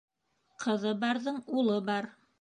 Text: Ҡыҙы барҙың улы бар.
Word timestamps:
Ҡыҙы 0.63 0.95
барҙың 1.05 1.39
улы 1.61 1.81
бар. 1.91 2.13